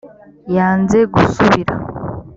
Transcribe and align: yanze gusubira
yanze 0.55 0.99
gusubira 1.13 1.73